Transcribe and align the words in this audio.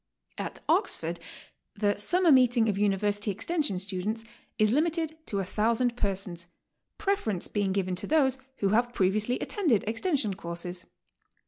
At 0.39 0.61
Oxford, 0.67 1.19
the 1.75 1.93
''Summer 1.99 2.33
Meeting 2.33 2.67
of 2.67 2.75
University 2.75 3.29
Extension 3.29 3.77
Students" 3.77 4.23
is 4.57 4.71
limited 4.71 5.15
to 5.27 5.37
a 5.39 5.43
thousand 5.45 5.95
persons, 5.95 6.47
prefer 6.97 7.29
ence 7.29 7.47
being 7.47 7.71
given 7.71 7.93
to 7.97 8.07
those 8.07 8.39
who 8.57 8.69
have 8.69 8.93
previously 8.93 9.37
attended 9.37 9.83
Extension 9.87 10.33
courses. 10.33 10.87